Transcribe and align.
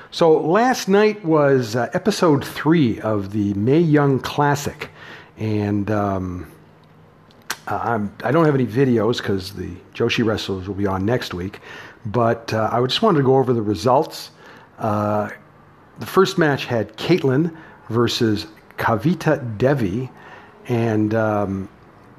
So 0.09 0.39
last 0.39 0.87
night 0.87 1.23
was 1.23 1.75
uh, 1.75 1.91
episode 1.93 2.43
three 2.43 2.99
of 3.01 3.33
the 3.33 3.53
Mae 3.53 3.77
Young 3.77 4.19
Classic, 4.19 4.89
and 5.37 5.91
um, 5.91 6.51
I'm, 7.67 8.11
I 8.23 8.31
don't 8.31 8.45
have 8.45 8.55
any 8.55 8.65
videos 8.65 9.19
because 9.19 9.53
the 9.53 9.69
Joshi 9.93 10.25
wrestlers 10.25 10.67
will 10.67 10.73
be 10.73 10.87
on 10.87 11.05
next 11.05 11.35
week, 11.35 11.59
but 12.03 12.51
uh, 12.51 12.69
I 12.71 12.83
just 12.87 13.03
wanted 13.03 13.19
to 13.19 13.23
go 13.23 13.37
over 13.37 13.53
the 13.53 13.61
results. 13.61 14.31
Uh, 14.79 15.29
the 15.99 16.07
first 16.07 16.39
match 16.39 16.65
had 16.65 16.97
Kaitlyn 16.97 17.55
versus 17.89 18.47
Kavita 18.77 19.57
Devi, 19.57 20.09
and 20.67 21.13
um, 21.13 21.69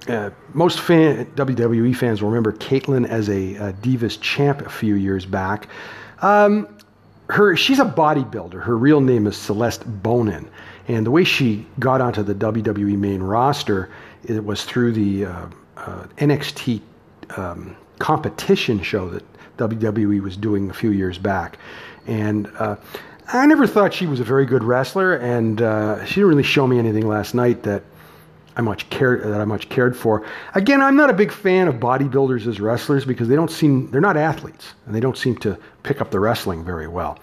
uh, 0.09 0.31
most 0.55 0.81
fan, 0.81 1.27
WWE 1.35 1.95
fans 1.97 2.23
will 2.23 2.31
remember 2.31 2.53
Kaitlyn 2.53 3.09
as 3.09 3.29
a, 3.29 3.73
Divas 3.83 4.21
champ 4.21 4.61
a 4.61 4.71
few 4.71 4.95
years 4.95 5.27
back. 5.27 5.69
Um, 6.23 6.69
her, 7.29 7.57
she's 7.57 7.81
a 7.81 7.85
bodybuilder. 7.85 8.63
Her 8.63 8.77
real 8.77 9.01
name 9.01 9.27
is 9.27 9.37
Celeste 9.37 9.83
Bonin, 10.03 10.49
and 10.87 11.05
the 11.05 11.11
way 11.11 11.25
she 11.25 11.67
got 11.79 12.01
onto 12.01 12.23
the 12.23 12.35
WWE 12.35 12.97
main 12.97 13.23
roster 13.23 13.91
it 14.25 14.45
was 14.45 14.65
through 14.65 14.93
the 14.93 15.27
uh, 15.27 15.47
uh, 15.77 16.07
NXT 16.19 16.81
um, 17.37 17.77
competition 17.99 18.81
show 18.83 19.09
that 19.11 19.25
WWE 19.59 20.21
was 20.21 20.37
doing 20.37 20.71
a 20.71 20.75
few 20.75 20.91
years 20.91 21.19
back, 21.19 21.59
and 22.07 22.51
uh, 22.59 22.77
I 23.29 23.47
never 23.47 23.67
thought 23.67 23.93
she 23.93 24.07
was 24.07 24.21
a 24.21 24.25
very 24.25 24.47
good 24.47 24.63
wrestler, 24.63 25.15
and 25.15 25.61
uh, 25.61 26.05
she 26.05 26.17
didn't 26.17 26.29
really 26.29 26.43
show 26.43 26.67
me 26.67 26.79
anything 26.79 27.09
last 27.09 27.35
night 27.35 27.65
that 27.65 27.83
I 28.57 28.61
much 28.61 28.89
cared 28.89 29.23
that 29.25 29.41
I 29.41 29.45
much 29.45 29.69
cared 29.69 29.97
for. 29.97 30.25
Again, 30.55 30.81
I'm 30.81 30.97
not 30.97 31.11
a 31.11 31.13
big 31.13 31.33
fan 31.33 31.69
of 31.69 31.77
bodybuilders 31.77 32.47
as 32.47 32.61
wrestlers 32.61 33.05
because 33.05 33.29
they 33.29 33.35
don't 33.35 33.51
seem 33.51 33.91
they're 33.91 34.01
not 34.01 34.17
athletes 34.17 34.75
and 34.87 34.95
they 34.95 35.01
don't 35.01 35.19
seem 35.19 35.37
to 35.39 35.59
pick 35.83 36.01
up 36.01 36.11
the 36.11 36.21
wrestling 36.21 36.65
very 36.65 36.89
well. 36.89 37.19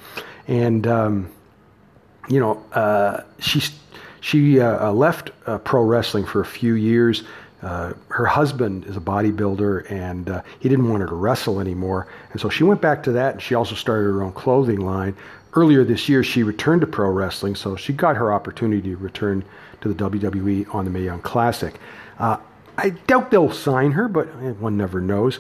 And 0.48 0.86
um, 0.86 1.32
you 2.30 2.40
know, 2.40 2.64
uh, 2.74 3.22
she 3.40 3.62
she 4.20 4.60
uh, 4.60 4.92
left 4.92 5.32
uh, 5.48 5.58
pro 5.60 5.84
wrestling 5.84 6.26
for 6.26 6.42
a 6.42 6.46
few 6.46 6.76
years. 6.76 7.24
Uh, 7.64 7.94
her 8.10 8.26
husband 8.26 8.86
is 8.86 8.98
a 8.98 9.02
bodybuilder 9.02 9.90
and 9.90 10.30
uh, 10.30 10.42
he 10.60 10.68
didn't 10.68 10.90
want 10.90 11.02
her 11.02 11.08
to 11.08 11.16
wrestle 11.16 11.62
anymore. 11.62 12.08
And 12.32 12.42
so 12.42 12.50
she 12.50 12.66
went 12.66 12.82
back 12.82 13.02
to 13.04 13.14
that 13.14 13.34
and 13.36 13.42
she 13.42 13.56
also 13.56 13.74
started 13.74 14.04
her 14.04 14.22
own 14.22 14.34
clothing 14.34 14.82
line 14.82 15.16
earlier 15.56 15.84
this 15.84 16.10
year, 16.10 16.24
she 16.24 16.44
returned 16.44 16.82
to 16.82 16.88
pro 16.88 17.10
wrestling, 17.10 17.56
so 17.56 17.76
she 17.76 17.94
got 17.94 18.16
her 18.16 18.34
opportunity 18.34 18.82
to 18.90 18.98
return 18.98 19.44
to 19.82 19.94
the 19.94 20.10
WWE 20.10 20.74
on 20.74 20.86
the 20.86 20.92
Mae 20.92 21.04
Young 21.04 21.22
Classic. 21.22 21.80
Uh, 22.20 22.38
I 22.78 22.90
doubt 22.90 23.32
they'll 23.32 23.52
sign 23.52 23.92
her, 23.92 24.08
but 24.08 24.28
eh, 24.42 24.52
one 24.52 24.78
never 24.78 25.00
knows. 25.00 25.40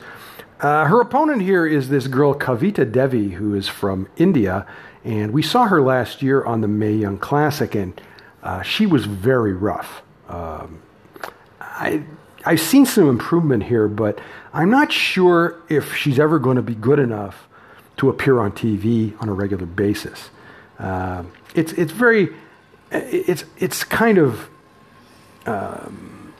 Uh, 0.59 0.85
her 0.85 1.01
opponent 1.01 1.41
here 1.41 1.65
is 1.65 1.89
this 1.89 2.07
girl, 2.07 2.33
Kavita 2.33 2.89
Devi, 2.89 3.29
who 3.29 3.53
is 3.55 3.67
from 3.67 4.07
India, 4.17 4.65
and 5.03 5.33
we 5.33 5.41
saw 5.41 5.65
her 5.65 5.81
last 5.81 6.21
year 6.21 6.43
on 6.45 6.61
the 6.61 6.67
Mae 6.67 6.93
Young 6.93 7.17
Classic, 7.17 7.75
and 7.75 7.99
uh, 8.43 8.61
she 8.61 8.85
was 8.85 9.05
very 9.05 9.53
rough. 9.53 10.03
Um, 10.29 10.81
I, 11.59 12.03
I've 12.45 12.61
seen 12.61 12.85
some 12.85 13.09
improvement 13.09 13.63
here, 13.63 13.87
but 13.87 14.19
I'm 14.53 14.69
not 14.69 14.91
sure 14.91 15.59
if 15.69 15.95
she's 15.95 16.19
ever 16.19 16.39
going 16.39 16.57
to 16.57 16.61
be 16.61 16.75
good 16.75 16.99
enough 16.99 17.47
to 17.97 18.09
appear 18.09 18.39
on 18.39 18.51
TV 18.51 19.19
on 19.21 19.29
a 19.29 19.33
regular 19.33 19.65
basis. 19.65 20.29
Uh, 20.79 21.23
it's 21.55 21.73
it's 21.73 21.91
very 21.91 22.29
it's 22.91 23.45
it's 23.57 23.83
kind 23.83 24.17
of 24.17 24.49
um, 25.45 26.33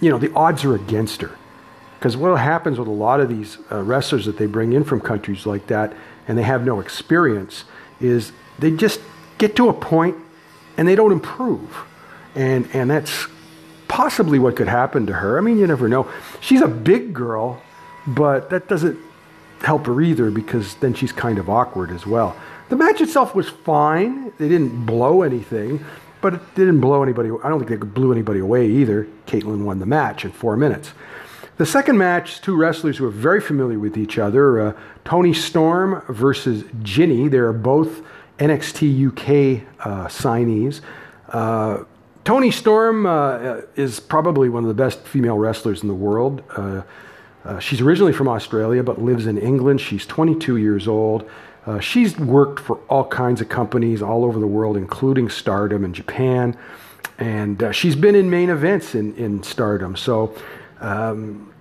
you 0.00 0.10
know 0.10 0.18
the 0.18 0.32
odds 0.34 0.64
are 0.64 0.74
against 0.74 1.20
her 1.22 1.36
because 1.98 2.16
what 2.16 2.36
happens 2.38 2.78
with 2.78 2.88
a 2.88 2.92
lot 2.92 3.20
of 3.20 3.28
these 3.28 3.58
uh, 3.70 3.82
wrestlers 3.82 4.26
that 4.26 4.36
they 4.38 4.46
bring 4.46 4.72
in 4.72 4.84
from 4.84 5.00
countries 5.00 5.46
like 5.46 5.66
that 5.68 5.94
and 6.26 6.38
they 6.38 6.42
have 6.42 6.64
no 6.64 6.80
experience 6.80 7.64
is 8.00 8.32
they 8.58 8.70
just 8.70 9.00
get 9.38 9.56
to 9.56 9.68
a 9.68 9.72
point 9.72 10.16
and 10.76 10.86
they 10.86 10.94
don't 10.94 11.12
improve 11.12 11.84
and 12.34 12.68
and 12.72 12.90
that's 12.90 13.26
possibly 13.92 14.38
what 14.38 14.56
could 14.56 14.68
happen 14.68 15.04
to 15.04 15.12
her. 15.12 15.36
I 15.36 15.42
mean, 15.42 15.58
you 15.58 15.66
never 15.66 15.86
know. 15.86 16.10
She's 16.40 16.62
a 16.62 16.66
big 16.66 17.12
girl, 17.12 17.62
but 18.06 18.48
that 18.48 18.66
doesn't 18.66 18.98
help 19.62 19.86
her 19.86 20.00
either 20.00 20.30
because 20.30 20.74
then 20.76 20.94
she's 20.94 21.12
kind 21.12 21.38
of 21.38 21.48
awkward 21.48 21.90
as 21.90 22.06
well. 22.06 22.36
The 22.68 22.76
match 22.76 23.00
itself 23.00 23.34
was 23.34 23.48
fine. 23.48 24.32
They 24.38 24.48
didn't 24.48 24.86
blow 24.86 25.22
anything, 25.22 25.84
but 26.20 26.34
it 26.34 26.54
didn't 26.54 26.80
blow 26.80 27.02
anybody. 27.02 27.30
I 27.42 27.48
don't 27.48 27.58
think 27.58 27.68
they 27.68 27.86
blew 27.86 28.12
anybody 28.12 28.40
away 28.40 28.66
either. 28.66 29.06
Kaitlyn 29.26 29.64
won 29.64 29.78
the 29.78 29.86
match 29.86 30.24
in 30.24 30.32
four 30.32 30.56
minutes. 30.56 30.92
The 31.58 31.66
second 31.66 31.98
match, 31.98 32.40
two 32.40 32.56
wrestlers 32.56 32.96
who 32.96 33.04
are 33.04 33.10
very 33.10 33.40
familiar 33.40 33.78
with 33.78 33.96
each 33.96 34.18
other 34.18 34.60
uh, 34.60 34.72
Toni 35.04 35.34
Storm 35.34 36.02
versus 36.08 36.64
Jinny. 36.82 37.28
They're 37.28 37.52
both 37.52 38.02
NXT 38.38 39.08
UK 39.08 39.66
uh, 39.80 40.06
signees. 40.08 40.80
Uh, 41.28 41.84
Toni 42.24 42.50
Storm 42.50 43.04
uh, 43.04 43.60
is 43.76 44.00
probably 44.00 44.48
one 44.48 44.64
of 44.64 44.68
the 44.68 44.74
best 44.74 45.00
female 45.00 45.36
wrestlers 45.36 45.82
in 45.82 45.88
the 45.88 45.94
world. 45.94 46.42
Uh, 47.44 47.58
she's 47.58 47.80
originally 47.80 48.12
from 48.12 48.28
Australia 48.28 48.82
but 48.82 49.00
lives 49.00 49.26
in 49.26 49.38
England. 49.38 49.80
She's 49.80 50.06
22 50.06 50.56
years 50.56 50.86
old. 50.86 51.28
Uh, 51.66 51.78
she's 51.78 52.18
worked 52.18 52.60
for 52.60 52.78
all 52.88 53.04
kinds 53.04 53.40
of 53.40 53.48
companies 53.48 54.02
all 54.02 54.24
over 54.24 54.38
the 54.38 54.46
world, 54.46 54.76
including 54.76 55.28
Stardom 55.28 55.84
in 55.84 55.94
Japan. 55.94 56.56
And 57.18 57.62
uh, 57.62 57.72
she's 57.72 57.94
been 57.94 58.14
in 58.14 58.28
main 58.30 58.50
events 58.50 58.94
in, 58.94 59.14
in 59.14 59.42
Stardom. 59.42 59.94
So 59.94 60.34
um, 60.80 61.52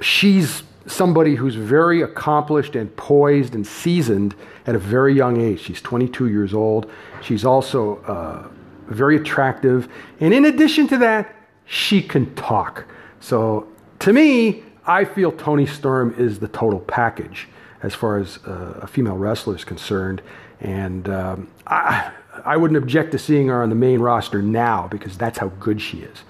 she's 0.00 0.62
somebody 0.86 1.34
who's 1.34 1.54
very 1.54 2.02
accomplished 2.02 2.76
and 2.76 2.94
poised 2.96 3.54
and 3.54 3.66
seasoned 3.66 4.34
at 4.66 4.74
a 4.74 4.78
very 4.78 5.14
young 5.14 5.40
age. 5.40 5.60
She's 5.60 5.80
22 5.80 6.28
years 6.28 6.54
old. 6.54 6.90
She's 7.20 7.44
also 7.44 7.96
uh, 8.02 8.48
very 8.86 9.16
attractive. 9.16 9.88
And 10.20 10.32
in 10.34 10.44
addition 10.44 10.86
to 10.88 10.98
that, 10.98 11.34
she 11.66 12.02
can 12.02 12.34
talk. 12.34 12.84
So 13.20 13.66
to 14.00 14.12
me, 14.12 14.62
I 14.86 15.04
feel 15.04 15.32
Toni 15.32 15.66
Storm 15.66 16.14
is 16.18 16.40
the 16.40 16.48
total 16.48 16.80
package 16.80 17.48
as 17.82 17.94
far 17.94 18.18
as 18.18 18.38
uh, 18.46 18.80
a 18.82 18.86
female 18.86 19.16
wrestler 19.16 19.56
is 19.56 19.64
concerned. 19.64 20.22
And 20.60 21.08
um, 21.08 21.48
I, 21.66 22.12
I 22.44 22.56
wouldn't 22.56 22.78
object 22.78 23.12
to 23.12 23.18
seeing 23.18 23.48
her 23.48 23.62
on 23.62 23.68
the 23.68 23.74
main 23.74 24.00
roster 24.00 24.40
now 24.40 24.88
because 24.88 25.18
that's 25.18 25.38
how 25.38 25.48
good 25.48 25.80
she 25.80 25.98
is. 25.98 26.22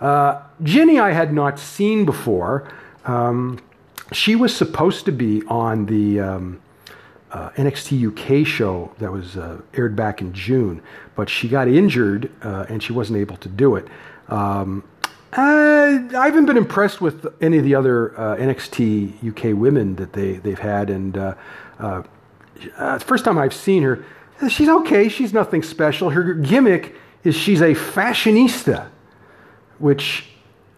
Uh, 0.00 0.42
Jinny, 0.62 0.98
I 0.98 1.12
had 1.12 1.32
not 1.32 1.58
seen 1.58 2.04
before. 2.04 2.68
Um, 3.04 3.60
she 4.12 4.36
was 4.36 4.54
supposed 4.54 5.04
to 5.06 5.12
be 5.12 5.42
on 5.46 5.86
the 5.86 6.20
um, 6.20 6.60
uh, 7.32 7.50
NXT 7.50 8.40
UK 8.40 8.46
show 8.46 8.92
that 8.98 9.10
was 9.10 9.36
uh, 9.36 9.60
aired 9.74 9.96
back 9.96 10.20
in 10.20 10.32
June, 10.32 10.82
but 11.14 11.28
she 11.28 11.48
got 11.48 11.68
injured 11.68 12.30
uh, 12.42 12.66
and 12.68 12.82
she 12.82 12.92
wasn't 12.92 13.18
able 13.18 13.36
to 13.38 13.48
do 13.48 13.76
it. 13.76 13.86
Um, 14.28 14.84
uh, 15.36 15.98
I 16.16 16.26
haven't 16.26 16.46
been 16.46 16.56
impressed 16.56 17.00
with 17.00 17.26
any 17.42 17.58
of 17.58 17.64
the 17.64 17.74
other 17.74 18.18
uh, 18.18 18.36
NXT 18.36 19.28
UK 19.28 19.58
women 19.58 19.96
that 19.96 20.12
they 20.12 20.34
they've 20.34 20.58
had, 20.58 20.90
and 20.90 21.18
uh, 21.18 21.34
uh, 21.80 22.02
uh, 22.76 22.98
first 23.00 23.24
time 23.24 23.36
I've 23.36 23.54
seen 23.54 23.82
her, 23.82 24.04
she's 24.48 24.68
okay. 24.68 25.08
She's 25.08 25.32
nothing 25.32 25.64
special. 25.64 26.10
Her 26.10 26.34
gimmick 26.34 26.94
is 27.24 27.34
she's 27.34 27.60
a 27.60 27.74
fashionista, 27.74 28.88
which 29.78 30.26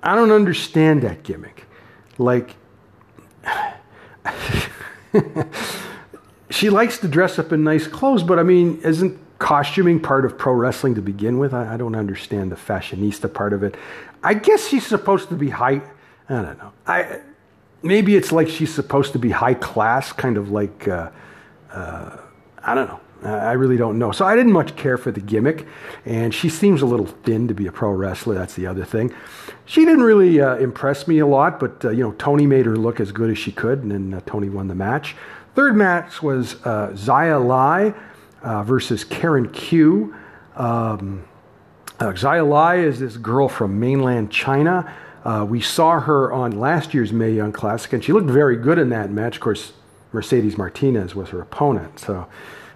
I 0.03 0.15
don't 0.15 0.31
understand 0.31 1.03
that 1.03 1.23
gimmick. 1.23 1.65
Like, 2.17 2.57
she 6.51 6.71
likes 6.71 6.99
to 6.99 7.09
dress 7.09 7.39
up 7.39 7.53
in 7.53 7.63
nice 7.63 7.87
clothes, 7.87 8.23
but 8.23 8.39
I 8.39 8.43
mean, 8.43 8.81
isn't 8.83 9.19
costuming 9.39 10.01
part 10.01 10.25
of 10.25 10.39
pro 10.39 10.53
wrestling 10.53 10.95
to 10.95 11.03
begin 11.03 11.39
with? 11.39 11.55
I, 11.55 11.75
I 11.75 11.77
don't 11.77 11.95
understand 11.95 12.51
the 12.51 12.57
fashionista 12.57 13.33
part 13.33 13.53
of 13.53 13.63
it. 13.63 13.77
I 14.23 14.35
guess 14.35 14.69
she's 14.69 14.87
supposed 14.87 15.29
to 15.29 15.35
be 15.35 15.51
high. 15.51 15.83
I 16.29 16.43
don't 16.43 16.59
know. 16.59 16.73
I 16.87 17.21
maybe 17.83 18.17
it's 18.17 18.33
like 18.33 18.49
she's 18.49 18.73
supposed 18.75 19.13
to 19.13 19.19
be 19.19 19.31
high 19.31 19.55
class, 19.55 20.13
kind 20.13 20.37
of 20.37 20.51
like 20.51 20.89
uh, 20.89 21.11
uh, 21.73 22.17
I 22.63 22.75
don't 22.75 22.89
know. 22.89 23.01
I 23.23 23.53
really 23.53 23.77
don't 23.77 23.99
know. 23.99 24.13
So 24.13 24.27
I 24.27 24.37
didn't 24.37 24.53
much 24.53 24.77
care 24.77 24.99
for 24.99 25.11
the 25.11 25.21
gimmick, 25.21 25.67
and 26.05 26.35
she 26.35 26.49
seems 26.49 26.83
a 26.83 26.87
little 26.87 27.07
thin 27.07 27.49
to 27.49 27.55
be 27.55 27.67
a 27.67 27.73
pro 27.73 27.91
wrestler. 27.91 28.35
That's 28.35 28.55
the 28.55 28.67
other 28.67 28.85
thing. 28.85 29.13
She 29.65 29.85
didn't 29.85 30.03
really 30.03 30.41
uh, 30.41 30.57
impress 30.57 31.09
me 31.09 31.19
a 31.21 31.27
lot, 31.27 31.59
but 31.59 31.85
uh, 31.85 31.91
you 31.91 32.03
know 32.03 32.13
Toni 32.13 32.47
made 32.47 32.67
her 32.67 32.77
look 32.77 33.01
as 33.01 33.13
good 33.13 33.31
as 33.31 33.39
she 33.39 33.53
could, 33.53 33.83
and 33.83 33.91
then 33.91 34.15
uh, 34.15 34.21
Toni 34.27 34.49
won 34.49 34.69
the 34.69 34.75
match. 34.75 35.17
Third 35.55 35.77
match 35.77 36.23
was 36.23 36.57
uh, 36.67 36.91
Xia 36.93 37.45
Li 38.47 38.63
versus 38.63 39.05
Karen 39.05 39.49
Q. 39.51 40.15
Um, 40.55 41.25
uh, 41.99 42.07
Xia 42.07 42.45
Li 42.45 42.85
is 42.85 43.01
this 43.01 43.17
girl 43.17 43.49
from 43.49 43.81
mainland 43.81 44.31
China. 44.31 44.95
Uh, 45.25 45.45
we 45.45 45.61
saw 45.61 45.99
her 45.99 46.33
on 46.33 46.53
last 46.53 46.95
year's 46.95 47.13
Mae 47.13 47.33
Young 47.33 47.53
Classic, 47.53 47.93
and 47.93 48.05
she 48.05 48.13
looked 48.13 48.31
very 48.31 48.57
good 48.57 48.79
in 48.79 48.91
that 48.91 49.11
match. 49.11 49.37
Of 49.37 49.41
course, 49.41 49.73
Mercedes 50.13 50.57
Martinez 50.57 51.15
was 51.15 51.31
her 51.31 51.41
opponent, 51.41 51.99
so 51.99 52.29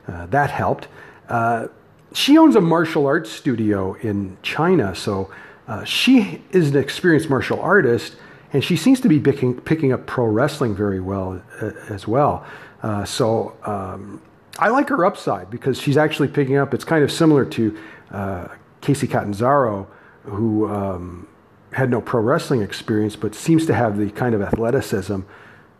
uh, 0.08 0.26
that 0.26 0.50
helped. 0.50 0.88
Uh, 1.28 1.68
she 2.12 2.36
owns 2.36 2.56
a 2.56 2.60
martial 2.60 3.06
arts 3.06 3.30
studio 3.30 3.94
in 3.94 4.36
China, 4.42 4.94
so 4.94 5.30
uh, 5.68 5.84
she 5.84 6.42
is 6.50 6.70
an 6.70 6.76
experienced 6.76 7.30
martial 7.30 7.60
artist, 7.60 8.16
and 8.52 8.64
she 8.64 8.76
seems 8.76 9.00
to 9.00 9.08
be 9.08 9.20
picking, 9.20 9.60
picking 9.60 9.92
up 9.92 10.06
pro 10.06 10.24
wrestling 10.24 10.74
very 10.74 11.00
well 11.00 11.40
uh, 11.62 11.70
as 11.88 12.08
well. 12.08 12.44
Uh, 12.82 13.04
so 13.04 13.56
um, 13.64 14.20
I 14.60 14.68
like 14.68 14.90
her 14.90 15.04
upside 15.06 15.50
because 15.50 15.80
she's 15.80 15.96
actually 15.96 16.28
picking 16.28 16.56
up. 16.56 16.74
It's 16.74 16.84
kind 16.84 17.02
of 17.02 17.10
similar 17.10 17.46
to 17.46 17.78
uh, 18.10 18.48
Kacy 18.82 19.08
Catanzaro, 19.08 19.88
who 20.24 20.68
um, 20.68 21.26
had 21.72 21.90
no 21.90 22.02
pro 22.02 22.20
wrestling 22.20 22.60
experience, 22.60 23.16
but 23.16 23.34
seems 23.34 23.64
to 23.66 23.74
have 23.74 23.96
the 23.96 24.10
kind 24.10 24.34
of 24.34 24.42
athleticism 24.42 25.20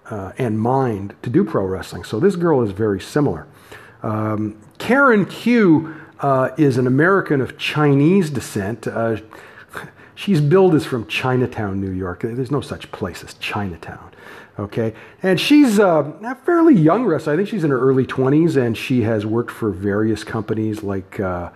uh, 0.07 0.33
and 0.39 0.59
mind 0.59 1.15
to 1.23 1.31
do 1.31 1.45
pro 1.45 1.65
wrestling. 1.65 2.05
So 2.05 2.19
this 2.19 2.37
girl 2.37 2.63
is 2.63 2.73
very 2.73 3.01
similar. 3.01 3.47
Um, 4.03 4.59
Karen 4.79 5.27
Q 5.27 5.95
uh, 6.21 6.51
is 6.57 6.79
an 6.79 6.87
American 6.87 7.43
of 7.43 7.59
Chinese 7.59 8.31
descent. 8.31 8.87
She's 10.21 10.43
billed 10.43 10.75
as 10.75 10.85
from 10.85 11.07
Chinatown, 11.07 11.81
New 11.81 11.93
York. 11.93 12.21
There's 12.21 12.51
no 12.51 12.61
such 12.61 12.93
place 12.93 13.25
as 13.25 13.33
Chinatown. 13.41 14.13
Okay, 14.59 14.93
and 15.23 15.41
she's 15.41 15.81
uh, 15.81 16.13
a 16.23 16.35
fairly 16.35 16.75
young 16.75 17.07
wrestler. 17.07 17.33
I 17.33 17.37
think 17.37 17.49
she's 17.49 17.65
in 17.65 17.71
her 17.71 17.81
early 17.81 18.05
20s, 18.05 18.55
and 18.55 18.77
she 18.77 19.01
has 19.01 19.25
worked 19.25 19.51
for 19.51 19.71
various 19.71 20.23
companies 20.23 20.83
like 20.83 21.19
uh, 21.21 21.49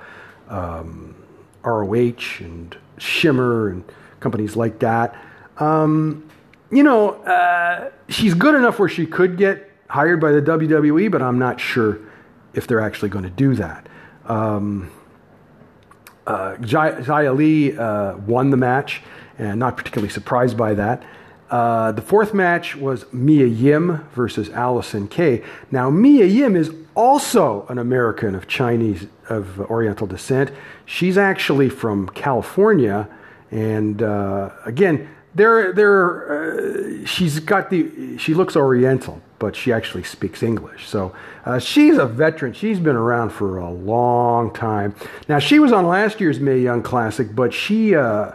um, 0.49 1.15
ROH 1.63 2.39
and 2.39 2.75
Shimmer 2.97 3.69
and 3.69 3.85
companies 4.21 4.57
like 4.57 4.79
that. 4.79 5.15
Um, 5.59 6.27
you 6.71 6.85
know, 6.85 7.17
uh, 7.25 7.91
she's 8.09 8.33
good 8.33 8.55
enough 8.55 8.79
where 8.79 8.89
she 8.89 9.05
could 9.05 9.37
get 9.37 9.71
hired 9.91 10.23
by 10.23 10.33
the 10.33 10.41
WWE, 10.41 11.11
but 11.11 11.21
I'm 11.21 11.39
not 11.39 11.61
sure 11.61 11.99
if 12.55 12.67
they're 12.67 12.81
actually 12.81 13.11
going 13.11 13.25
to 13.25 13.31
do 13.31 13.57
that. 13.57 13.91
Um, 14.25 14.91
uh, 16.27 16.57
Xia 16.61 17.37
Li 17.37 17.77
uh, 17.77 18.17
won 18.19 18.51
the 18.51 18.57
match, 18.57 19.03
and 19.39 19.59
not 19.59 19.77
particularly 19.77 20.13
surprised 20.13 20.57
by 20.57 20.75
that. 20.75 21.03
Uh, 21.51 21.93
the 21.93 22.03
fourth 22.03 22.35
match 22.35 22.75
was 22.75 23.05
Mia 23.13 23.47
Yim 23.47 24.05
versus 24.15 24.49
Allysin 24.51 25.09
Kay. 25.09 25.43
Now, 25.71 25.91
Mia 25.91 26.25
Yim 26.25 26.57
is 26.57 26.73
also 26.95 27.67
an 27.69 27.79
American 27.79 28.35
of 28.35 28.47
Chinese, 28.49 29.07
of 29.29 29.61
Oriental 29.61 30.07
descent. 30.07 30.51
She's 30.87 31.19
actually 31.19 31.69
from 31.69 32.09
California, 32.09 33.09
and 33.51 34.03
uh, 34.03 34.51
again, 34.65 35.09
there, 35.35 35.73
there, 35.73 37.03
uh, 37.03 37.07
she's 37.07 37.41
got 37.41 37.71
the, 37.71 38.17
she 38.19 38.35
looks 38.35 38.57
Oriental, 38.57 39.21
but 39.39 39.57
she 39.57 39.73
actually 39.73 40.05
speaks 40.05 40.43
English. 40.43 40.89
So 40.89 41.15
uh, 41.45 41.59
she's 41.59 41.99
a 41.99 42.07
veteran. 42.07 42.53
She's 42.53 42.79
been 42.79 42.97
around 42.97 43.31
for 43.31 43.59
a 43.59 43.71
long 43.71 44.53
time. 44.53 44.95
Now 45.29 45.39
she 45.39 45.59
was 45.59 45.73
on 45.73 45.87
last 45.87 46.21
year's 46.21 46.39
Mae 46.39 46.59
Young 46.59 46.83
Classic, 46.83 47.35
but 47.35 47.53
she 47.53 47.95
uh, 47.95 48.33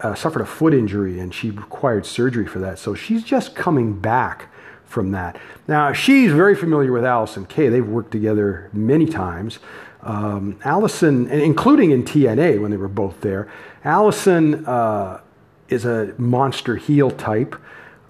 uh, 0.00 0.14
suffered 0.14 0.42
a 0.42 0.46
foot 0.46 0.74
injury 0.74 1.18
and 1.18 1.34
she 1.34 1.50
required 1.50 2.06
surgery 2.06 2.46
for 2.46 2.60
that. 2.60 2.78
So 2.78 2.94
she's 2.94 3.24
just 3.24 3.54
coming 3.54 3.98
back 3.98 4.48
from 4.84 5.10
that. 5.12 5.38
Now 5.66 5.92
she's 5.92 6.32
very 6.32 6.54
familiar 6.54 6.92
with 6.92 7.02
Allysin 7.02 7.48
Kay. 7.48 7.68
They've 7.68 7.86
worked 7.86 8.10
together 8.10 8.70
many 8.72 9.06
times. 9.06 9.58
Um, 10.02 10.54
Allysin, 10.64 11.28
including 11.28 11.90
in 11.90 12.04
TNA 12.04 12.62
when 12.62 12.70
they 12.70 12.76
were 12.76 12.88
both 12.88 13.20
there, 13.20 13.50
Allysin 13.84 14.66
uh, 14.66 15.20
is 15.68 15.84
a 15.84 16.14
monster 16.18 16.76
heel 16.76 17.10
type. 17.10 17.54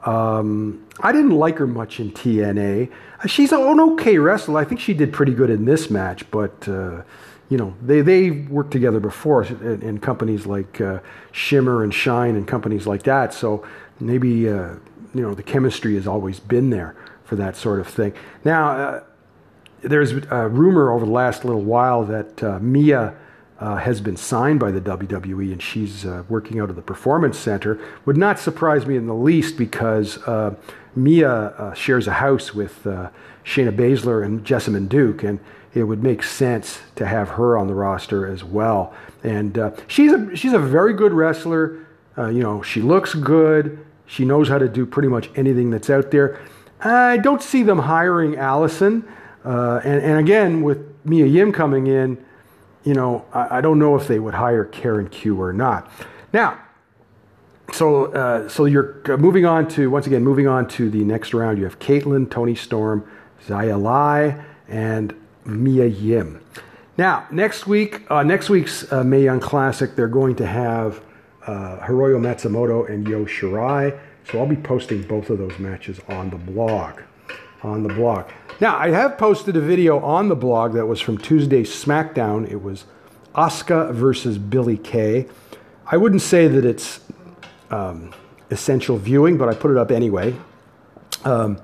Um, 0.06 0.87
I 1.00 1.12
didn't 1.12 1.32
like 1.32 1.58
her 1.58 1.66
much 1.66 2.00
in 2.00 2.12
TNA. 2.12 2.90
She's 3.26 3.52
an 3.52 3.81
okay 3.81 4.19
wrestler. 4.19 4.60
I 4.60 4.64
think 4.64 4.81
she 4.81 4.94
did 4.94 5.12
pretty 5.12 5.34
good 5.34 5.50
in 5.50 5.64
this 5.64 5.90
match, 5.90 6.28
but 6.31 6.69
uh, 6.69 7.02
you 7.49 7.56
know 7.56 7.75
they 7.82 8.00
they 8.00 8.31
worked 8.31 8.70
together 8.70 9.00
before 9.00 9.44
in, 9.44 9.82
in 9.82 9.99
companies 9.99 10.46
like 10.46 10.81
uh, 10.81 11.00
Shimmer 11.32 11.82
and 11.82 11.93
Shine 11.93 12.37
and 12.37 12.46
companies 12.46 12.87
like 12.87 13.02
that. 13.05 13.34
So 13.34 13.66
maybe 14.00 14.49
uh, 14.49 14.75
you 15.14 15.22
know 15.22 15.34
the 15.34 15.43
chemistry 15.43 15.94
has 15.94 16.06
always 16.06 16.40
been 16.40 16.70
there 16.70 16.94
for 17.25 17.37
that 17.37 17.56
sort 17.56 17.81
of 17.81 17.88
thing. 17.88 18.14
Now 18.44 18.70
uh, 18.70 19.05
there's 19.82 20.12
a 20.12 20.49
rumor 20.49 20.93
over 20.93 21.05
the 21.05 21.12
last 21.12 21.44
little 21.44 21.62
while 21.62 22.05
that 22.05 22.43
uh, 22.43 22.58
Mia 22.60 23.14
uh, 23.60 23.76
has 23.76 24.00
been 24.00 24.16
signed 24.16 24.60
by 24.60 24.70
the 24.70 24.81
WWE 24.81 25.52
and 25.52 25.62
she's 25.62 26.06
uh, 26.06 26.22
working 26.28 26.60
out 26.60 26.70
of 26.70 26.76
the 26.76 26.82
Performance 26.82 27.38
Center 27.38 27.81
would 28.05 28.16
not 28.16 28.38
surprise 28.38 28.87
me 28.87 28.96
in 28.96 29.06
the 29.06 29.14
least 29.14 29.56
because 29.56 30.19
uh, 30.28 30.55
Mia 30.94 31.31
uh, 31.31 31.75
shares 31.75 32.06
a 32.06 32.14
house 32.14 32.55
with 32.55 32.87
uh, 32.87 33.10
Shayna 33.44 33.75
Baszler 33.75 34.25
and 34.25 34.44
Jessamyn 34.44 34.88
Duke, 34.88 35.22
and 35.22 35.40
it 35.75 35.82
would 35.84 36.02
make 36.02 36.22
sense 36.22 36.81
to 36.96 37.06
have 37.06 37.31
her 37.31 37.56
on 37.56 37.66
the 37.66 37.75
roster 37.75 38.26
as 38.26 38.44
well. 38.44 38.94
And 39.25 39.58
uh, 39.58 39.72
she's 39.88 40.12
a 40.12 40.37
she's 40.37 40.52
a 40.52 40.58
very 40.58 40.93
good 40.93 41.12
wrestler. 41.12 41.84
you 42.16 42.43
know, 42.43 42.62
she 42.62 42.81
looks 42.81 43.14
good. 43.14 43.84
She 44.06 44.25
knows 44.25 44.49
how 44.49 44.58
to 44.58 44.69
do 44.69 44.87
pretty 44.87 45.08
much 45.08 45.31
anything 45.37 45.70
that's 45.70 45.90
out 45.90 46.10
there. 46.10 46.40
I 46.81 47.19
don't 47.19 47.43
see 47.43 47.62
them 47.64 47.81
hiring 47.81 48.34
Allysin. 48.34 49.05
and, 49.44 50.02
and 50.02 50.19
again, 50.19 50.62
with 50.62 50.78
Mia 51.05 51.26
Yim 51.26 51.52
coming 51.52 51.88
in, 51.88 52.25
you 52.88 52.94
know, 52.94 53.23
I, 53.35 53.58
I, 53.58 53.61
don't 53.61 53.79
know 53.79 53.96
if 53.96 54.08
they 54.08 54.19
would 54.19 54.32
hire 54.32 54.64
Karen 54.64 55.11
Q 55.11 55.38
or 55.43 55.52
not. 55.52 55.93
Now, 56.32 56.58
so 57.70 58.06
uh, 58.06 58.49
so 58.49 58.64
you're 58.64 59.02
uh, 59.05 59.19
moving 59.19 59.44
on 59.44 59.69
to 59.69 59.90
once 59.90 60.06
again 60.06 60.25
moving 60.25 60.49
on 60.49 60.67
to 60.69 60.88
the 60.88 61.05
next 61.05 61.35
round. 61.35 61.58
You 61.58 61.64
have 61.64 61.79
Kaitlyn, 61.79 62.31
Toni 62.31 62.55
Storm, 62.55 63.06
Xia 63.46 63.76
Li, 63.76 64.43
and 64.69 65.14
Mia 65.44 65.85
Yim. 65.85 66.40
Now, 66.96 67.26
next 67.31 67.67
week, 67.67 68.11
uh, 68.11 68.23
next 68.23 68.49
week's 68.49 68.91
uh, 68.91 69.05
Mae 69.05 69.23
Young 69.23 69.41
Classic, 69.41 69.94
they're 69.94 70.08
going 70.08 70.34
to 70.37 70.46
have 70.46 71.02
uh, 71.46 71.81
Hiroyo 71.81 72.19
Matsumoto 72.19 72.88
and 72.88 73.06
Io 73.06 73.26
Shirai. 73.26 74.00
So 74.25 74.38
I'll 74.38 74.46
be 74.46 74.56
posting 74.56 75.02
both 75.02 75.29
of 75.29 75.37
those 75.37 75.58
matches 75.58 76.00
on 76.08 76.31
the 76.31 76.37
blog. 76.37 77.02
On 77.62 77.82
the 77.82 77.93
blog. 77.93 78.31
Now, 78.60 78.76
I 78.76 78.90
have 78.90 79.19
posted 79.19 79.56
a 79.56 79.60
video 79.60 80.00
on 80.00 80.28
the 80.28 80.34
blog 80.34 80.72
that 80.72 80.87
was 80.87 81.00
from 81.00 81.16
Tuesday's 81.16 81.70
SmackDown. 81.70 82.50
It 82.50 82.60
was 82.60 82.87
Asuka 83.32 83.93
versus 83.94 84.37
Billie 84.37 84.76
Kay. 84.76 85.28
I 85.87 85.96
wouldn't 85.96 86.22
say 86.22 86.49
that 86.49 86.64
it's 86.64 86.99
um, 87.70 88.12
essential 88.50 88.96
viewing, 88.96 89.38
but 89.38 89.49
I 89.49 89.55
put 89.55 89.70
it 89.70 89.76
up 89.76 89.93
anyway. 89.93 90.34
Um, 91.25 91.60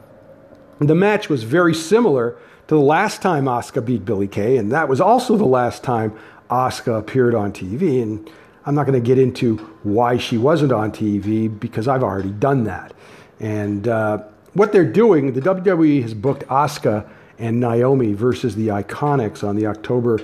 the 0.78 0.94
match 0.94 1.28
was 1.28 1.42
very 1.42 1.74
similar 1.74 2.36
to 2.68 2.74
the 2.76 2.80
last 2.80 3.20
time 3.20 3.46
Asuka 3.46 3.84
beat 3.84 4.04
Billie 4.04 4.28
Kay, 4.28 4.56
and 4.56 4.70
that 4.70 4.88
was 4.88 5.00
also 5.00 5.36
the 5.36 5.44
last 5.44 5.82
time 5.82 6.16
Asuka 6.48 6.96
appeared 6.96 7.34
on 7.34 7.52
TV. 7.52 8.02
And 8.02 8.30
I'm 8.66 8.76
not 8.76 8.86
going 8.86 9.02
to 9.02 9.04
get 9.04 9.18
into 9.18 9.56
why 9.82 10.16
she 10.16 10.38
wasn't 10.38 10.70
on 10.70 10.92
TV 10.92 11.48
because 11.58 11.88
I've 11.88 12.04
already 12.04 12.30
done 12.30 12.64
that. 12.64 12.94
And 13.40 13.88
uh, 13.88 14.22
what 14.54 14.72
they're 14.72 14.90
doing, 14.90 15.32
the 15.32 15.40
WWE 15.40 16.02
has 16.02 16.14
booked 16.14 16.46
Asuka 16.46 17.08
and 17.38 17.60
Naomi 17.60 18.12
versus 18.12 18.54
the 18.54 18.68
Iconics 18.68 19.46
on 19.46 19.56
the 19.56 19.66
October 19.66 20.20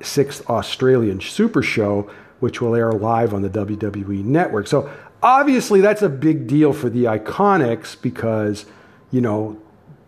6th 0.00 0.46
Australian 0.48 1.20
Super 1.20 1.62
Show, 1.62 2.10
which 2.40 2.60
will 2.60 2.74
air 2.74 2.92
live 2.92 3.32
on 3.32 3.42
the 3.42 3.50
WWE 3.50 4.24
network. 4.24 4.66
So 4.66 4.90
obviously 5.22 5.80
that's 5.80 6.02
a 6.02 6.08
big 6.08 6.46
deal 6.46 6.72
for 6.72 6.90
the 6.90 7.04
Iconics 7.04 8.00
because, 8.00 8.66
you 9.10 9.20
know, 9.20 9.58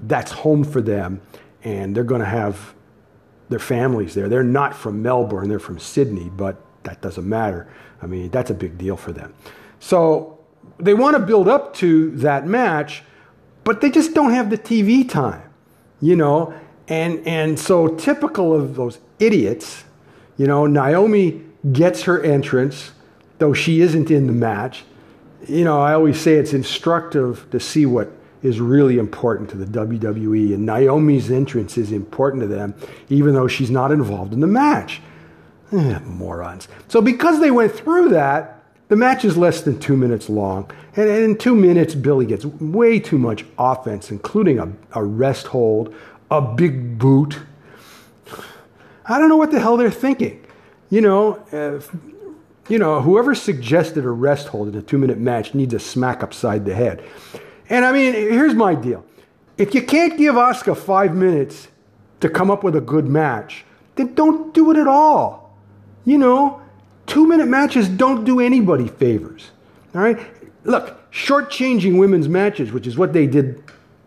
that's 0.00 0.32
home 0.32 0.64
for 0.64 0.82
them 0.82 1.20
and 1.62 1.96
they're 1.96 2.04
going 2.04 2.20
to 2.20 2.26
have 2.26 2.74
their 3.48 3.58
families 3.58 4.14
there. 4.14 4.28
They're 4.28 4.42
not 4.42 4.74
from 4.74 5.02
Melbourne, 5.02 5.48
they're 5.48 5.58
from 5.58 5.78
Sydney, 5.78 6.30
but 6.36 6.60
that 6.82 7.00
doesn't 7.00 7.26
matter. 7.26 7.66
I 8.02 8.06
mean, 8.06 8.30
that's 8.30 8.50
a 8.50 8.54
big 8.54 8.76
deal 8.76 8.96
for 8.96 9.12
them. 9.12 9.34
So 9.80 10.38
they 10.78 10.92
want 10.92 11.16
to 11.16 11.22
build 11.22 11.48
up 11.48 11.74
to 11.76 12.10
that 12.16 12.46
match 12.46 13.02
but 13.64 13.80
they 13.80 13.90
just 13.90 14.14
don't 14.14 14.32
have 14.32 14.50
the 14.50 14.58
TV 14.58 15.08
time, 15.08 15.42
you 16.00 16.16
know. 16.16 16.54
And 16.86 17.26
and 17.26 17.58
so 17.58 17.88
typical 17.88 18.54
of 18.54 18.76
those 18.76 18.98
idiots, 19.18 19.84
you 20.36 20.46
know. 20.46 20.66
Naomi 20.66 21.42
gets 21.72 22.02
her 22.02 22.22
entrance, 22.22 22.92
though 23.38 23.54
she 23.54 23.80
isn't 23.80 24.10
in 24.10 24.26
the 24.26 24.32
match. 24.32 24.84
You 25.48 25.64
know, 25.64 25.80
I 25.80 25.94
always 25.94 26.20
say 26.20 26.34
it's 26.34 26.52
instructive 26.52 27.46
to 27.50 27.60
see 27.60 27.86
what 27.86 28.10
is 28.42 28.60
really 28.60 28.98
important 28.98 29.48
to 29.50 29.56
the 29.56 29.64
WWE, 29.64 30.52
and 30.54 30.66
Naomi's 30.66 31.30
entrance 31.30 31.78
is 31.78 31.90
important 31.90 32.42
to 32.42 32.46
them, 32.46 32.74
even 33.08 33.32
though 33.32 33.48
she's 33.48 33.70
not 33.70 33.90
involved 33.90 34.34
in 34.34 34.40
the 34.40 34.46
match. 34.46 35.00
Eh, 35.72 35.98
morons. 36.04 36.68
So 36.88 37.00
because 37.00 37.40
they 37.40 37.50
went 37.50 37.72
through 37.72 38.10
that, 38.10 38.53
the 38.88 38.96
match 38.96 39.24
is 39.24 39.36
less 39.36 39.62
than 39.62 39.78
two 39.78 39.96
minutes 39.96 40.28
long, 40.28 40.70
and 40.96 41.08
in 41.08 41.36
two 41.36 41.54
minutes, 41.54 41.94
Billie 41.94 42.26
gets 42.26 42.44
way 42.44 43.00
too 43.00 43.18
much 43.18 43.44
offense, 43.58 44.10
including 44.10 44.58
a, 44.58 44.72
a 44.92 45.04
rest 45.04 45.48
hold, 45.48 45.94
a 46.30 46.40
big 46.40 46.98
boot. 46.98 47.40
I 49.06 49.18
don't 49.18 49.28
know 49.28 49.36
what 49.36 49.50
the 49.50 49.60
hell 49.60 49.76
they're 49.76 49.90
thinking. 49.90 50.44
You 50.90 51.00
know, 51.00 51.80
you 52.68 52.78
know, 52.78 53.00
whoever 53.00 53.34
suggested 53.34 54.04
a 54.04 54.10
rest 54.10 54.48
hold 54.48 54.68
in 54.68 54.74
a 54.74 54.82
two-minute 54.82 55.18
match 55.18 55.54
needs 55.54 55.74
a 55.74 55.78
smack 55.78 56.22
upside 56.22 56.64
the 56.64 56.74
head. 56.74 57.02
And 57.68 57.84
I 57.84 57.92
mean, 57.92 58.12
here's 58.12 58.54
my 58.54 58.74
deal: 58.74 59.04
if 59.58 59.74
you 59.74 59.82
can't 59.82 60.16
give 60.16 60.34
Asuka 60.34 60.76
five 60.76 61.14
minutes 61.14 61.68
to 62.20 62.28
come 62.28 62.50
up 62.50 62.62
with 62.62 62.76
a 62.76 62.80
good 62.80 63.06
match, 63.06 63.64
then 63.96 64.14
don't 64.14 64.54
do 64.54 64.70
it 64.70 64.76
at 64.76 64.86
all. 64.86 65.58
You 66.04 66.18
know, 66.18 66.60
two 67.14 67.28
minute 67.28 67.46
matches 67.46 67.88
don't 67.88 68.24
do 68.24 68.40
anybody 68.40 68.88
favors. 68.88 69.52
All 69.94 70.00
right? 70.00 70.18
Look, 70.64 71.12
shortchanging 71.12 71.96
women's 71.96 72.28
matches, 72.28 72.72
which 72.72 72.88
is 72.88 72.98
what 72.98 73.12
they 73.12 73.28
did 73.28 73.62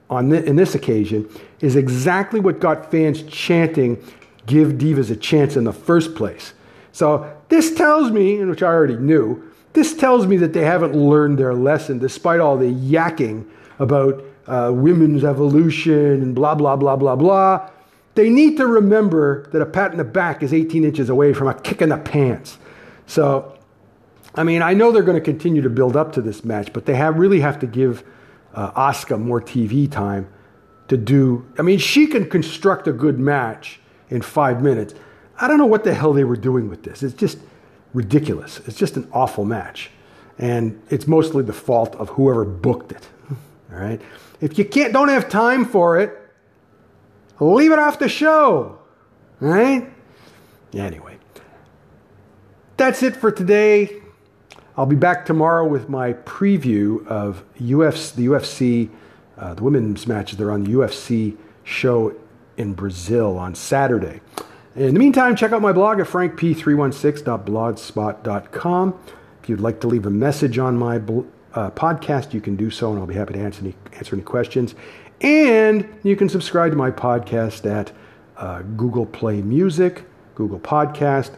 on 0.09 0.33
in 0.33 0.57
this 0.57 0.75
occasion, 0.75 1.29
is 1.61 1.77
exactly 1.77 2.41
what 2.41 2.59
got 2.59 2.91
fans 2.91 3.23
chanting, 3.23 4.03
give 4.45 4.73
divas 4.73 5.09
a 5.09 5.15
chance 5.15 5.55
in 5.55 5.63
the 5.63 5.71
first 5.71 6.15
place. 6.15 6.53
So 6.91 7.33
this 7.47 7.73
tells 7.73 8.11
me, 8.11 8.43
which 8.43 8.61
I 8.61 8.67
already 8.67 8.97
knew, 8.97 9.41
this 9.71 9.95
tells 9.95 10.27
me 10.27 10.35
that 10.37 10.51
they 10.51 10.65
haven't 10.65 10.93
learned 10.93 11.37
their 11.37 11.53
lesson 11.53 11.99
despite 11.99 12.41
all 12.41 12.57
the 12.57 12.73
yakking 12.73 13.45
about 13.79 14.21
uh, 14.47 14.71
women's 14.73 15.23
evolution 15.23 16.21
and 16.21 16.35
blah, 16.35 16.55
blah, 16.55 16.75
blah, 16.75 16.97
blah, 16.97 17.15
blah. 17.15 17.69
They 18.15 18.29
need 18.29 18.57
to 18.57 18.67
remember 18.67 19.47
that 19.51 19.61
a 19.61 19.65
pat 19.65 19.91
in 19.91 19.97
the 19.97 20.03
back 20.03 20.43
is 20.43 20.53
18 20.53 20.83
inches 20.83 21.07
away 21.07 21.31
from 21.31 21.47
a 21.47 21.53
kick 21.53 21.81
in 21.81 21.87
the 21.87 21.97
pants. 21.97 22.57
So, 23.07 23.57
I 24.35 24.43
mean, 24.43 24.61
I 24.61 24.73
know 24.73 24.91
they're 24.91 25.01
going 25.01 25.17
to 25.17 25.21
continue 25.21 25.63
to 25.63 25.69
build 25.69 25.95
up 25.95 26.11
to 26.13 26.21
this 26.21 26.45
match, 26.45 26.71
but 26.71 26.85
they 26.85 26.95
have 26.95 27.17
really 27.17 27.39
have 27.39 27.59
to 27.59 27.67
give 27.67 28.03
uh, 28.53 28.71
Asuka 28.71 29.19
more 29.19 29.41
TV 29.41 29.89
time 29.91 30.29
to 30.89 30.97
do. 30.97 31.47
I 31.57 31.63
mean, 31.63 31.79
she 31.79 32.05
can 32.05 32.29
construct 32.29 32.87
a 32.87 32.93
good 32.93 33.17
match 33.17 33.79
in 34.09 34.21
five 34.21 34.61
minutes. 34.61 34.93
I 35.39 35.47
don't 35.47 35.57
know 35.57 35.65
what 35.65 35.83
the 35.83 35.93
hell 35.93 36.13
they 36.13 36.23
were 36.23 36.37
doing 36.37 36.69
with 36.69 36.83
this. 36.83 37.01
It's 37.01 37.15
just 37.15 37.39
ridiculous. 37.93 38.59
It's 38.67 38.77
just 38.77 38.97
an 38.97 39.07
awful 39.11 39.45
match. 39.45 39.89
And 40.37 40.81
it's 40.89 41.07
mostly 41.07 41.43
the 41.43 41.53
fault 41.53 41.95
of 41.95 42.09
whoever 42.09 42.45
booked 42.45 42.91
it. 42.91 43.07
All 43.71 43.79
right? 43.79 44.01
If 44.39 44.57
you 44.57 44.65
can't 44.65 44.93
don't 44.93 45.09
have 45.09 45.29
time 45.29 45.65
for 45.65 45.99
it, 45.99 46.15
leave 47.39 47.71
it 47.71 47.79
off 47.79 47.99
the 47.99 48.09
show. 48.09 48.79
All 49.41 49.47
right? 49.47 49.89
Anyway. 50.73 51.17
That's 52.77 53.01
it 53.01 53.15
for 53.15 53.31
today. 53.31 54.03
I'll 54.77 54.85
be 54.85 54.95
back 54.95 55.25
tomorrow 55.25 55.67
with 55.67 55.89
my 55.89 56.13
preview 56.13 57.05
of 57.07 57.43
UFC, 57.59 58.13
the 58.13 58.27
UFC, 58.27 58.91
uh, 59.35 59.55
the 59.55 59.63
women's 59.63 60.05
matches. 60.05 60.37
They're 60.37 60.51
on 60.51 60.63
the 60.63 60.73
UFC 60.73 61.35
show 61.63 62.13
in 62.55 62.75
Brazil 62.75 63.39
on 63.39 63.55
Saturday. 63.55 64.21
In 64.75 64.93
the 64.93 64.99
meantime, 64.99 65.35
check 65.35 65.53
out 65.53 65.63
my 65.63 65.73
blog 65.73 65.99
at 65.99 66.05
frankp316.blogspot.com. 66.05 68.99
If 69.41 69.49
you'd 69.49 69.59
like 69.59 69.81
to 69.81 69.87
leave 69.87 70.05
a 70.05 70.11
message 70.11 70.59
on 70.59 70.77
my 70.77 70.97
uh, 70.97 71.71
podcast, 71.71 72.35
you 72.35 72.41
can 72.41 72.55
do 72.55 72.69
so, 72.69 72.91
and 72.91 72.99
I'll 72.99 73.07
be 73.07 73.15
happy 73.15 73.33
to 73.33 73.39
answer 73.39 73.61
any, 73.61 73.73
answer 73.93 74.15
any 74.15 74.23
questions. 74.23 74.75
And 75.21 75.89
you 76.03 76.15
can 76.15 76.29
subscribe 76.29 76.73
to 76.73 76.77
my 76.77 76.91
podcast 76.91 77.65
at 77.65 77.91
uh, 78.37 78.61
Google 78.61 79.07
Play 79.07 79.41
Music, 79.41 80.05
Google 80.35 80.59
Podcast, 80.59 81.31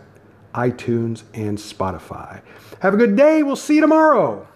iTunes, 0.59 1.23
and 1.33 1.57
Spotify. 1.57 2.41
Have 2.81 2.93
a 2.93 2.97
good 2.97 3.15
day. 3.15 3.43
We'll 3.43 3.55
see 3.55 3.75
you 3.75 3.81
tomorrow. 3.81 4.47